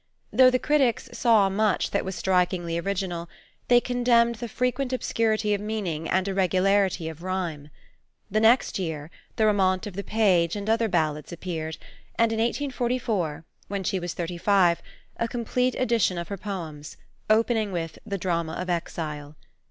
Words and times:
Though 0.33 0.49
the 0.49 0.57
critics 0.57 1.09
saw 1.13 1.47
much 1.47 1.91
that 1.91 2.03
was 2.03 2.15
strikingly 2.15 2.75
original, 2.79 3.29
they 3.67 3.79
condemned 3.79 4.33
the 4.33 4.47
frequent 4.49 4.91
obscurity 4.91 5.53
of 5.53 5.61
meaning 5.61 6.09
and 6.09 6.27
irregularity 6.27 7.07
of 7.07 7.21
rhyme. 7.21 7.69
The 8.31 8.39
next 8.39 8.79
year, 8.79 9.11
The 9.35 9.45
Romaunt 9.45 9.85
of 9.85 9.93
the 9.93 10.03
Page 10.03 10.55
and 10.55 10.67
other 10.67 10.87
ballads 10.87 11.31
appeared, 11.31 11.77
and 12.15 12.33
in 12.33 12.39
1844, 12.39 13.45
when 13.67 13.83
she 13.83 13.99
was 13.99 14.15
thirty 14.15 14.39
five, 14.39 14.81
a 15.17 15.27
complete 15.27 15.75
edition 15.75 16.17
of 16.17 16.29
her 16.29 16.37
poems, 16.37 16.97
opening 17.29 17.71
with 17.71 17.99
the 18.03 18.17
Drama 18.17 18.53
of 18.53 18.71
Exile. 18.71 19.35